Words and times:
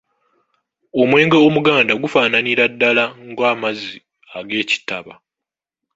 Omwenge 1.01 1.37
Omuganda 1.47 1.93
gufaananira 2.03 2.63
dala 2.81 3.05
ng’amazzi 3.29 3.97
ag’ekitaba. 4.37 5.13